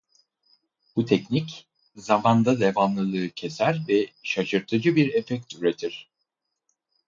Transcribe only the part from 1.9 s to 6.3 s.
zamanda devamlılığı keser ve şaşırtıcı bir efekt üretir.